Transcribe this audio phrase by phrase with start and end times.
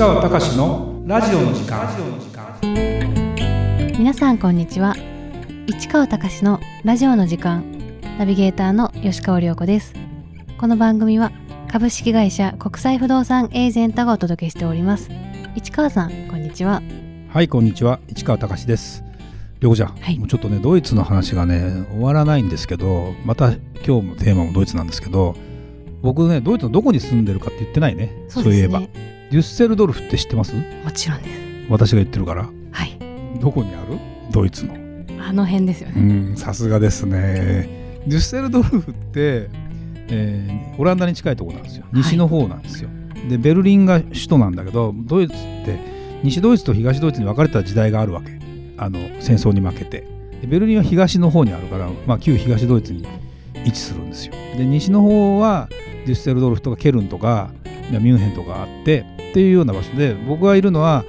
[0.00, 1.86] 川隆のラジオの時間。
[3.98, 4.96] 皆さんこんにちは。
[5.66, 7.62] 市川隆のラジオの時間。
[8.18, 9.92] ナビゲーターの吉川亮子です。
[10.58, 11.32] この番組は
[11.70, 15.10] 株式会社国際不動産エージェントがお届けしております。
[15.54, 16.80] 市川さんこんにちは。
[17.28, 18.00] はいこんにちは。
[18.08, 19.04] 市川隆です。
[19.60, 20.18] 亮子ちゃん、はい。
[20.18, 23.52] もうちょっとねドイツの話がね終わらないんですけどまた
[23.86, 25.36] 今日もテーマもドイツなんですけど
[26.00, 28.24] 僕ねドイツのどこに住んでるかって言ってないね。
[28.30, 28.80] そういえば
[29.30, 30.54] デュッセルドルフって知ってます？
[30.54, 31.40] もちろんです。
[31.70, 32.48] 私が言ってるから。
[32.72, 32.98] はい。
[33.40, 33.98] どこにある？
[34.32, 34.74] ドイツの。
[35.22, 38.02] あの辺ですようねんさすがですね。
[38.06, 39.48] デュッセルドルフって、
[40.08, 41.84] えーオランダに近いところなんですよ。
[41.92, 42.88] 西の方なんですよ、
[43.28, 45.78] でベルリンが首都なんだけどドイツって
[46.24, 48.40] 西ドイツと東ドイツに分かれた時代があるわけ。
[48.78, 50.06] あの戦争に負けて。
[50.40, 53.06] でベルリンは東の方にあるから、まあ、旧東ドイツに
[53.54, 54.32] 位置するんですよ。
[54.56, 55.68] で西の方は
[56.06, 57.52] デュッセルドルフとかケルンとか
[57.98, 61.04] ミュンヘンとかあってっていうような場所で僕がいるのは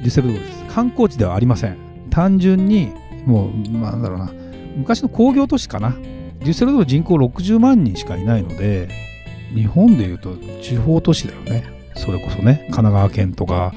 [0.00, 0.64] デュッセルドルです。
[0.66, 1.76] 観光地ではありません。
[2.10, 2.92] 単純に
[3.26, 4.32] もう、まあ、なんだろうな。
[4.76, 5.90] 昔の工業都市かな。
[5.90, 8.88] デュッセルドル人口60万人しかいないので
[9.54, 11.64] 日本でいうと地方都市だよね。
[11.96, 12.60] それこそね。
[12.70, 13.74] 神奈川県とか、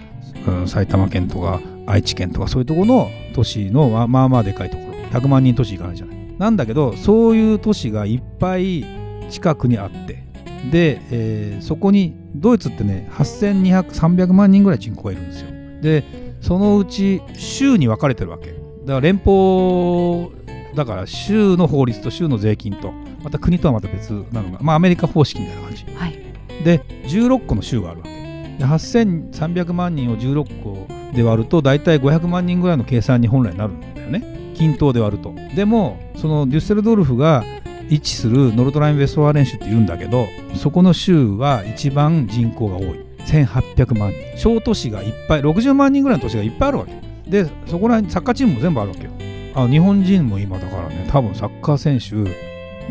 [0.47, 4.93] うん、埼玉県とか愛知県とかそういうとこの都市のまあまあまあでかいところ。
[5.19, 6.17] 100万人都市いかないじゃない。
[6.37, 8.85] なんだけどそういう都市がいっぱい
[9.29, 10.23] 近くにあって。
[10.71, 15.47] で、えーそこにドイツってね8200300万人ぐらい人口がいるんですよ。
[15.81, 16.03] で
[16.41, 18.51] そのうち州に分かれてるわけ。
[18.51, 20.29] だから連邦
[20.75, 22.91] だから州の法律と州の税金と
[23.23, 25.85] また国とはまた別なのがまあアメリカ方式みたいな感じ。
[25.95, 26.19] はい。
[26.63, 28.11] で16個の州があるわけ。
[28.57, 34.53] で8300万人を16個で割ると大体500万人ぐらいの計算に本来なるんだよね。
[34.55, 35.33] 均等で割ると。
[35.55, 37.43] でもそのデュッセルドルフが
[37.89, 43.05] 位置するノルトライン・ベストファーレン州って言うんだけどそこの州は一番人口が多い。
[43.25, 44.37] 1800万人。
[44.37, 46.93] 小都市がいっぱい60万人ぐらいの都市がいっぱいあるわけ。
[47.29, 49.11] でそこら辺サッカーチームも全部あるわけよ。
[49.55, 52.29] あ日本人も今だからね多分サッカー選手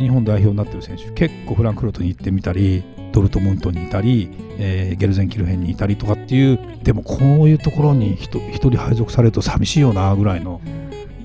[0.00, 2.82] 日本代表になってる選手結構フランクフルトに行ってみたり
[3.12, 10.60] ドルトムントにいたり、えーゲルゼンキルヘンにいたりとかっていうでもこういうところに一人配属されると寂しいよなぐらいの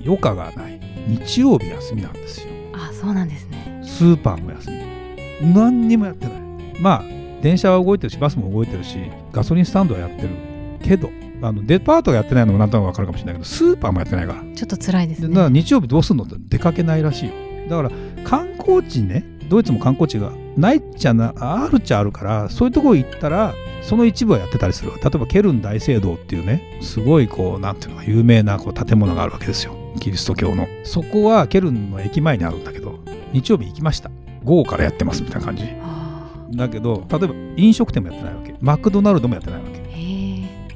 [0.04, 0.78] 余暇がない。
[1.06, 2.48] 日曜日休みなんですよ。
[2.74, 3.47] あそうなんです
[3.98, 4.70] スーパーも休
[5.42, 6.34] み何にもやってない。
[6.80, 7.04] まあ
[7.42, 8.96] 電車は動いてるしバスも動いてるし
[9.32, 10.28] ガソリンスタンドはやってる
[10.80, 11.10] けど
[11.42, 14.42] あのデパートがやってないのもなんとなく分かるかもしれないけどスーパーもやってないから。
[14.54, 15.28] ちょっと辛いですね。
[15.28, 16.22] でだから日曜日どうすんの？
[16.22, 17.34] って出かけないらしいよ。
[17.68, 17.90] だから
[18.22, 29.74] 観光地ねドイツも観光地がないっちゃなあるっちゃあるからそういうところ行ったらその一部はやってたりする例えばケルン大聖堂っていうねすごいこうなんていうのか有名なこう建物があるわけですよ。
[30.00, 30.68] キリスト教の。
[30.84, 32.98] そこはケルンの駅前にあるんだけど
[33.32, 34.10] 日曜日行きました。
[34.44, 35.64] 午後からやってますみたいな感じ。
[35.82, 38.54] あだけど例えば飲食店もやってないわけ。
[38.60, 39.78] マクドナルドもやってないわけ。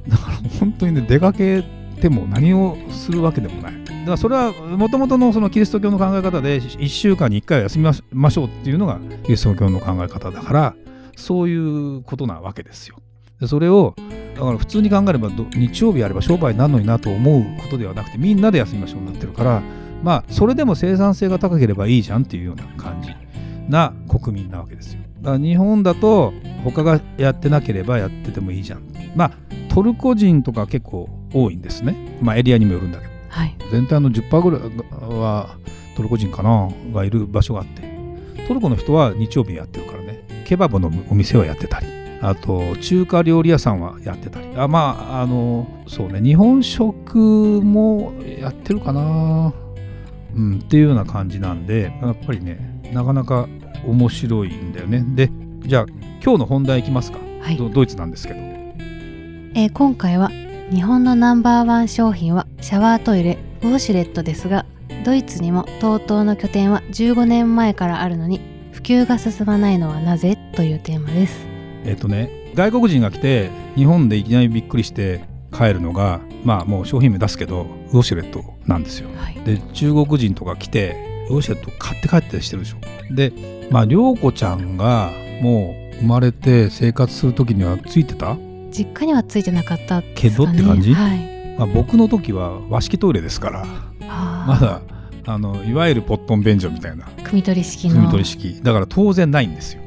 [0.09, 1.63] だから本当にね出かけ
[2.01, 3.73] ても何をするわけでもない。
[3.85, 10.75] だからそれはもともとのそのキリスト教の考え方で1週間に1回は休みましょうっていうのがキリスト教の考え方だから
[11.17, 12.97] そういうことなわけですよ。
[13.41, 13.95] でそれを
[14.35, 19.63] だから普通に考えればど日曜日やれば商売になるのになと思うことではなくてみんなで休みましょうになってるから
[20.03, 23.11] まあそれでも生産性が高ければいいじゃんっていうような感じ
[23.69, 25.01] な国民なわけですよ。
[25.21, 26.33] だから日本だと
[26.65, 28.83] 他がやってなければやっててもいいじゃん。
[29.15, 29.33] まあ
[29.69, 32.19] トルコ人とか結構多いんですね。
[32.21, 33.13] まあエリアにもよるんだけど。
[33.29, 33.57] はい。
[33.71, 34.61] 全体の10%ぐらい
[35.19, 35.57] は
[35.97, 37.83] トルコ人かながいる場所があって。
[38.49, 40.25] トルコの人は日曜日やってるからね。
[40.45, 41.87] ケバブのお店はやってたり。
[42.21, 44.49] あと中華料理屋さんはやってたり。
[44.57, 46.21] あまああのそうね。
[46.21, 49.53] 日本食もやってるかな
[50.35, 53.49] うんっていうような感じなんでやっぱりねなかなか
[53.87, 55.05] 面白いんだよね。
[55.15, 55.31] で
[55.67, 55.87] じゃあ
[56.23, 57.57] 今日の本題いきますか、はい。
[57.57, 58.41] ドドイツなんですけど。
[59.55, 60.31] えー今回は
[60.71, 64.65] 日本のナンバーワン商品はシャワートイレウォシュレットですが
[65.05, 68.41] ドイツにも TOTO の拠点は15年前からあるのに
[68.73, 71.47] 普及が進まないのはなぜというテーマです。
[71.85, 79.09] えっ、とね外国人が来て日本でいきなりびっくりして帰るのがまあもう商品名出すけどウォシュレットなんですよ。
[79.17, 79.35] はい。
[79.45, 82.77] で中国人とか来てウォシュレット買って帰ったりしてるでしょ。
[83.15, 83.33] で
[83.71, 85.11] まあ涼子ちゃんが
[85.41, 88.37] もう生まれて生活する時にはついてた、
[88.71, 90.01] 実家にはついてなかった。
[90.01, 90.95] ねけどって感じ？
[90.95, 91.57] はい。
[91.59, 93.67] まあ、僕の時は和式トイレですから。
[94.47, 94.81] まだ
[95.25, 97.05] あのいわゆるポットン便所みたいな。
[97.19, 97.97] 汲み取り式の。
[97.97, 98.61] 汲み取り式。
[98.63, 99.82] だから当然ないんですよ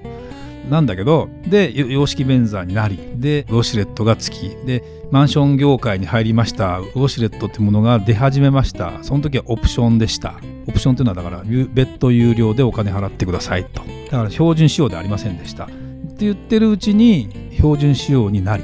[0.70, 6.80] なんだけどで洋式便座になりでウォシュレットがつきでマンション業界に入りました。
[6.80, 9.04] ウォシュレットってものが出始めました。
[9.04, 10.40] その時はオプションでした。
[10.68, 13.82] オプションっていうのはだからゆ別途有料でお金払ってくださいと。
[14.06, 15.66] だから標準仕様ではありませんでした。
[15.66, 18.64] って言ってるうちに標準仕様になり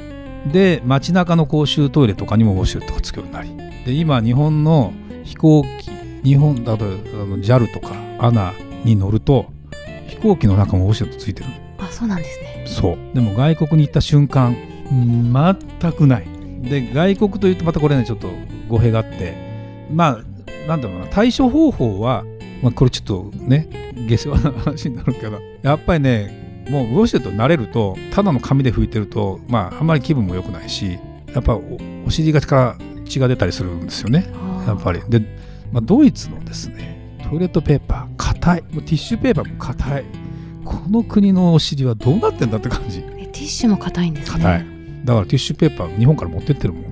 [0.52, 3.50] で街中の公衆トイレとかにもウォシュレットがつくようになり。
[3.84, 4.92] で今日本の
[5.24, 5.90] 飛行機
[6.24, 8.52] 日本だとあの JAL とか ANA
[8.84, 9.46] に乗ると
[10.08, 11.61] 飛行機の中もウォシュレットついてる。
[11.92, 12.64] そうなんですね。
[12.66, 13.14] そう。
[13.14, 14.56] でも外国に行った瞬間
[14.90, 16.26] 全くない。
[16.62, 18.30] で外国というとまたこれねちょっと
[18.68, 19.34] 語弊があって。
[19.92, 21.06] まあなんだろうな。
[21.06, 22.24] 対処方法は、
[22.62, 23.68] まあ、これちょっとね
[24.08, 30.98] 下世話な話になるけどやっぱりねもうウォシュレットに慣れるとただの紙で拭いてるとまああんまり気分も良くないし
[31.34, 31.62] やっぱお
[32.06, 34.26] お尻がから血が出たりするんですよね。
[34.66, 35.00] やっぱり。
[35.08, 35.20] で、
[35.72, 38.62] まあ、ドイツのですねトイレットペーパー硬い。
[38.62, 40.04] もうティッシュペーパーも硬い
[40.64, 43.04] この国のお尻はどうなってんだって感じ。
[43.18, 44.44] えティッシュも硬いんですね。
[44.44, 44.66] 硬い。
[45.04, 46.82] だからティッシュペーパー日本から持ってってるもん。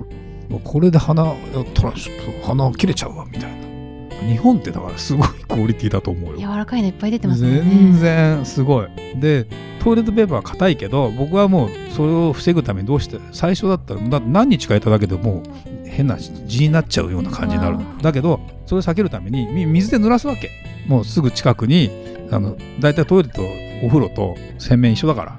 [0.48, 1.36] もうこれで鼻やっ
[1.74, 3.60] たらちょっと鼻切れちゃうわみたいな。
[4.28, 6.38] 日本ってだからすごいクオリティだと思うよ。
[6.38, 7.62] 柔らかいのいっぱい出てますね。
[7.62, 8.88] 全然すごい。
[9.16, 9.46] で
[9.80, 15.42] トイレットペーパーは硬いけど僕はもうそれを防ぐためにどうして最初だったら何日かいただけでも
[15.86, 17.78] う変な字になっちゃうような感じになる。
[18.02, 20.50] だけどそれを避けるためにみ水で濡らすわけ。
[20.86, 21.90] もうすぐ近くに
[22.30, 23.42] あの大体トイレと
[23.82, 25.36] お風呂と洗面一緒だから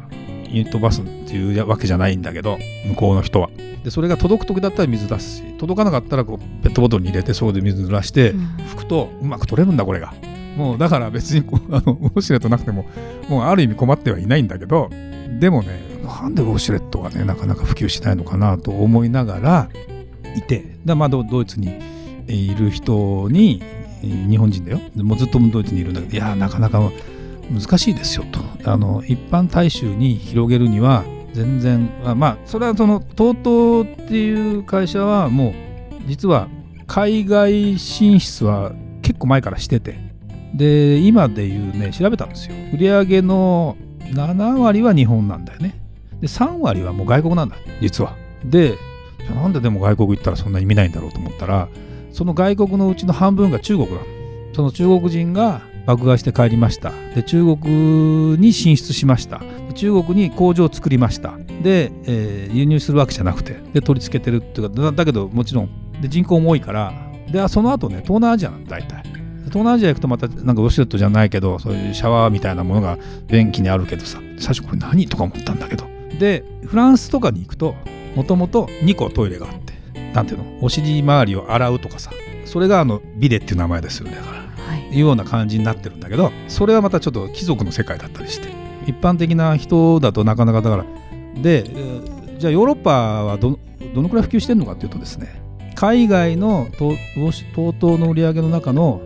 [0.50, 2.58] ユニットバスっていうわけじゃないんだけど
[2.88, 3.50] 向こうの人は。
[3.84, 8.42] でそれが届く時だったら水出すし届かなかったらこうペットボトルに入れてそこで水濡らして、うん。
[8.74, 10.14] 拭くとうまく取れるんだこれが。
[10.56, 12.86] もうだから別にこう あのウォシュレットなくても
[13.30, 14.90] もうある意味困ってはいないんだけど
[15.40, 19.70] でもねなんでウォシュレットがねなかなか普及しないのかなと思いながら
[20.36, 21.70] いてでまあドドイツに
[22.28, 24.80] えーいる人にえー日本人だよ。
[24.96, 26.92] もうずっとドイツにいるんだけどいやなかなか
[27.52, 28.40] 難しいですよと。
[28.70, 31.04] あの一般大衆に広げるには
[31.34, 35.54] 全然あまあそれはその TOTO っていう会社はもう
[36.08, 36.48] 実は
[36.88, 40.12] 海外進出は結構前からしてて。
[40.54, 42.56] で今でいうね調べたんですよ。
[42.74, 45.80] 売上の7割は日本なんだよね。
[46.20, 48.16] で3割はもう外国なんだ実は。
[48.44, 48.76] で
[49.34, 51.70] なんででも外国行ったらそんなに見ないんだろうと思ったら
[52.12, 54.02] その外国のうちの半分が中国なの
[54.54, 56.92] その中国人が爆買いして帰りました。
[57.16, 59.42] で中国に進出しました。
[59.74, 61.38] 中国に工場を作りました。
[61.64, 66.94] で、えー輸入するわけじゃなくてで取り付けてるっていうかだけどもちろんで人口も多いから。
[67.32, 69.04] でその後ね東南アジアなんだ大体。
[69.46, 72.98] 東南アジア行くとまたなんかウォシュレットじゃないけどそういうシャワーみたいなものが
[73.28, 74.20] 便器にあるけどさ。
[74.38, 75.86] 最初これ何とか思ったんだけど。
[76.20, 77.74] でフランスとかに行くと
[78.16, 79.71] もともと2個トイレがあって。
[80.14, 80.46] なんていうの？
[80.62, 82.12] お尻周りを洗うとかさ。
[82.46, 84.16] それがあのビデっていう名前ですよね。
[84.16, 84.94] だからはい。
[84.94, 88.50] いうような感じになってるんだけどそれはまたちょっと貴族の世界だったりして。
[88.88, 90.86] 一般的な人だとなかなかだから
[91.42, 93.60] でえーじゃあヨーロッパはど
[93.94, 95.40] どのくらい普及してるのかっていうとですね
[95.76, 99.02] 海外のと TOTO の売り上げの中の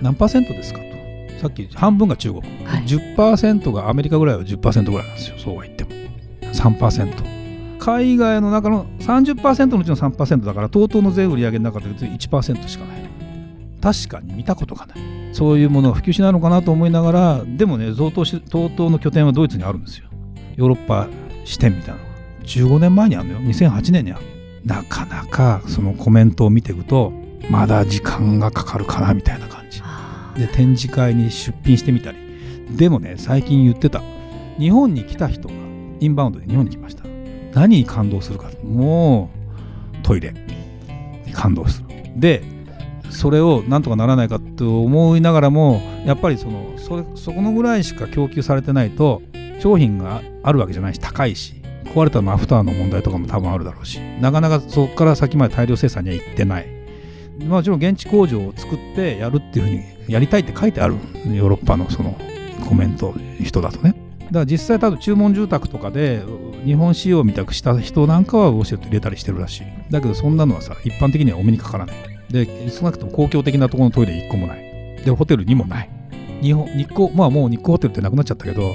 [0.00, 0.84] 何パーセントですかと。
[1.40, 2.84] さっき半分が中国、はい。
[2.84, 5.38] 10%がアメリカぐらいは10%ぐらいなんですよ。
[5.38, 5.90] そうは言っても。
[6.40, 7.41] 3%
[7.82, 13.02] 海外の中の30%のうちの3%だから TOTO の全売上げの中で1%しかない。
[13.80, 14.98] 確かに見たことがない。
[15.32, 20.06] そういうものが普及しないのかなと思いながらでもね TOTO の拠点はドイツにあるんですよ。
[20.54, 21.08] ヨーロッパ
[21.44, 22.12] 支店みたいなのが。
[22.44, 23.40] 15年前にあるのよ。
[23.40, 24.24] 2008年にある。
[24.64, 27.12] なかなかそのコメントを見ていくと
[27.50, 29.82] まだ時間がかかるかなみたいな感じ。
[30.36, 32.18] で展示会に出品してみたり
[32.70, 34.00] でもね最近言ってた
[34.58, 35.54] 日本に来た人が
[36.00, 37.01] インバウンドで日本に来ました
[37.52, 38.50] 何に感動するか。
[38.62, 39.30] も
[39.94, 40.32] うトイレ
[41.26, 41.86] に感動する。
[42.16, 42.42] で
[43.10, 49.22] それをなんとかならないかと思いながらもやっぱりそのそそこのぐらいしか供給されてないと
[49.60, 51.54] 商品があるわけじゃないし高いし
[51.84, 56.66] 壊れたのアフターの問題とかも多分あるだろうしなかなかそこから先まで大量生産には行ってない。
[57.46, 60.94] もちろん現地工場を作ってやるっていうふうにやりたいって書いてある。
[60.94, 62.16] ヨーロッパのその
[62.68, 63.94] コメント人だとね。
[64.32, 66.22] から実際多分注文住宅とかで
[66.64, 69.64] 日本仕様みたくした人なんかはウォシュレット入れたりしてるらしい。
[69.90, 71.96] だけどそんなのはさ一般的にはお目にかからない。
[72.30, 75.02] で少なくとも公共的なところのトイレ1個もない。
[75.04, 75.90] でホテルにもない。
[76.40, 78.74] 日本日光まあもう日光ホテルってなくなっちゃったけど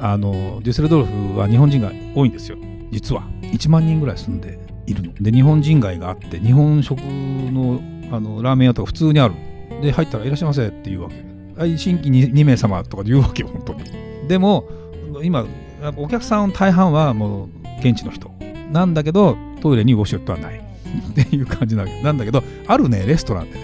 [0.00, 2.58] あのデュッセルドルフは日本人が多いんですよ。
[2.90, 3.22] 実は。
[3.42, 5.14] 1万人ぐらい住んでいるの。
[5.14, 9.34] で日本人街があって日本食のあのラーメン屋とか普通にある。
[9.82, 13.84] で入ったら「いらっしゃいませ」って言うわけ新規に 2, 名様とか言うわけよ本当に。
[14.28, 14.64] でも
[15.22, 15.46] 今
[15.96, 17.48] お客さん大半はもう
[17.80, 18.30] 現地の人。
[18.70, 20.60] なんだけどトイレにウォシュレットはない。
[21.10, 22.02] っていう感じなわけ。
[22.02, 23.60] なんだけどあるねレストランでね。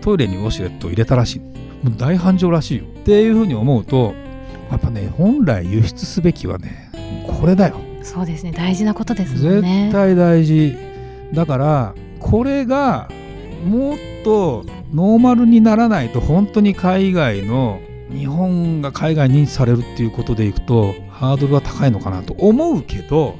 [0.00, 1.38] トイレにウォシュレットを入れたらしい。
[1.38, 2.84] もう大繁盛らしいよ。
[2.84, 4.14] っていうふうに思うと
[4.70, 6.90] やっぱね本来輸出すべきはね
[7.26, 7.80] これだよ。
[8.00, 8.52] ーそうですね。
[8.52, 9.84] 大事なことですもんね。
[9.84, 10.76] 絶対大事。
[11.32, 13.08] だからこれが
[13.66, 14.64] もっと
[14.94, 23.36] ノーマルにならないと本当に海外の日本が海外に認知されるっていうことでいくとハードルは高いのかなと思うけど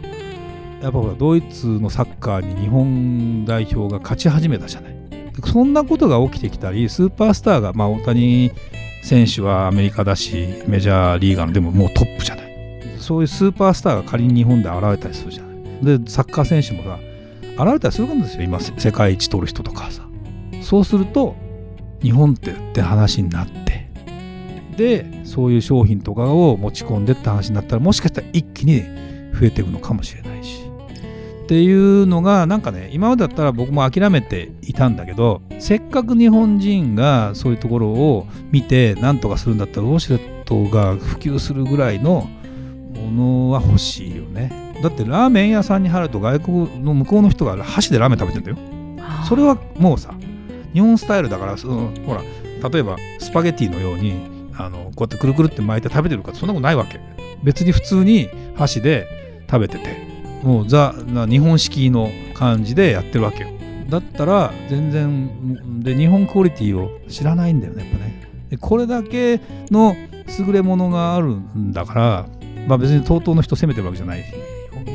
[0.82, 4.96] やっぱほらドイツのサッカーに日本代表が勝ち始めたじゃない。
[5.44, 8.52] そんなことが起きてきたりスーパースターが、まあ、大谷
[9.02, 12.46] 選手はアメリカだしメジャーリーガーのでももうトップじゃない。
[12.98, 15.98] そういうスーパースターが仮に日本で現れたりするじゃない。
[15.98, 16.98] でサッカー選手もさ
[17.62, 18.42] 現れたりするんですよ。
[18.42, 20.02] 今世界一取る人とかさ。
[20.62, 21.36] そうすると
[22.02, 23.65] 日本ってって話になって
[24.76, 28.82] でそういう商品とかを持ち込んでって話になったらもしかしたら一気に
[29.32, 30.62] 増えていくのかもしれないし。
[31.44, 42.28] っていうのがなんかね今までだったら僕も諦めていたんだけどせっかく日本人がそういうところを見て何とかするんだったらウォシュレットが普及するぐらいの
[42.96, 44.74] ものは欲しいよね。
[44.82, 48.56] だってラーメン屋さんに入ると外国の向こうの人が箸でラーメン食べてんだよ。
[49.28, 50.14] それはもうさ
[50.72, 52.22] 日本スタイルだからそのほら
[52.70, 57.00] 例えばスパゲティのようにあのこうやってくるくるって巻いて食べてるかそんなことないわけ。
[57.42, 59.06] 別に普通に箸で
[59.50, 60.06] 食べてて
[60.42, 60.94] もうザ
[61.28, 63.48] 日本式の感じでやってるわけよ。
[63.88, 68.22] だったら全然で日本クオリティを知らないんだよねやっぱね。
[68.50, 69.94] でこれだけの
[70.38, 72.26] 優れものがあるんだから、
[72.66, 74.24] まあ、別に TOTO の人責めてるわけじゃない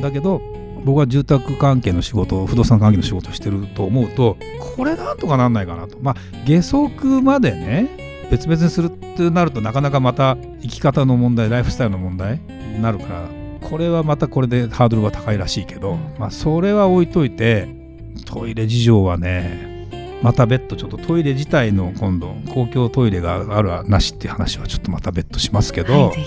[0.01, 0.41] だけど
[0.83, 4.37] 僕は住宅関係の仕事不動産関係の仕事してると思うと
[4.75, 5.97] これなんとかなんないかなと。
[6.01, 6.15] まあ
[6.45, 17.69] 下足までね別々にするってなるとなかなかまた生き方の問題ライフスタイルの問題になるからこれはまたこれでハードルが高いらしいけど、まあ、それは置いといて
[18.25, 19.71] トイレ事情はね
[20.21, 26.17] また別途ちょっとトイレ自体の今度公共トイレがあるなしっていう話はちょっとまた別途しますけど、はい、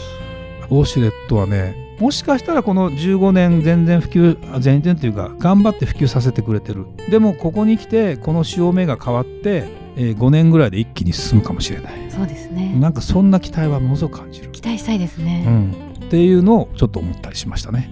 [0.71, 12.11] ウォシュレットはねもしかしたらこの15年全然普及全然というか頑張って普及させてくれてるでもここに来てこの潮目が変わって、えー、5年ぐらいで一気に進むかもしれない。
[12.11, 12.75] そうですね。
[12.79, 14.51] なんかそんな期待はものすごく感じる。
[14.51, 17.91] 期待したいですね、うん、っていうのをちょっと思ったりしましたね。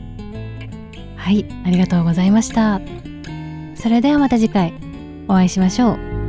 [1.17, 1.47] はい。
[1.65, 2.81] ありがとうございました。
[3.75, 4.75] それではまた次回
[5.29, 6.22] お会いしましょう